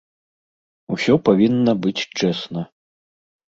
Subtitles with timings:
[0.95, 2.67] Усё павінна быць чэсна.